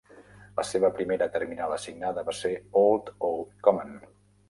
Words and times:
La 0.59 0.63
seva 0.69 0.89
primera 1.01 1.27
terminal 1.35 1.77
assignada 1.77 2.25
va 2.33 2.37
ser 2.41 2.55
Old 2.85 3.17
Oak 3.33 3.57
Common. 3.71 3.99